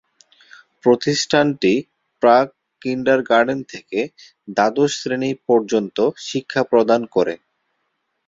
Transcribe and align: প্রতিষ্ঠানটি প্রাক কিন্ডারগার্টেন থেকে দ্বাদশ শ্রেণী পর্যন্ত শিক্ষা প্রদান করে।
প্রতিষ্ঠানটি 0.83 1.73
প্রাক 2.23 2.47
কিন্ডারগার্টেন 2.81 3.59
থেকে 3.71 3.99
দ্বাদশ 4.47 4.91
শ্রেণী 4.99 5.31
পর্যন্ত 5.47 5.97
শিক্ষা 6.27 6.61
প্রদান 6.71 7.01
করে। 7.15 7.35